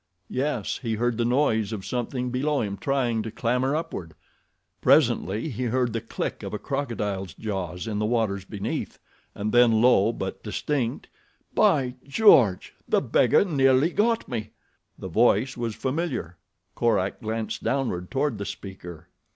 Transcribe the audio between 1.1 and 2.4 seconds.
the noise of something